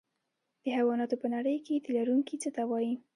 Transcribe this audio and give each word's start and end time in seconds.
د 0.63 0.65
حیواناتو 0.77 1.15
په 1.21 1.27
نړۍ 1.35 1.57
کې 1.65 1.81
تی 1.83 1.89
لرونکي 1.97 2.35
څه 2.43 2.49
ته 2.55 2.63
وایي 2.69 2.93